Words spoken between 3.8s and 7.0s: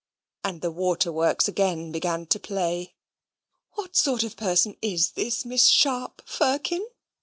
sort of a person is this Miss Sharp, Firkin?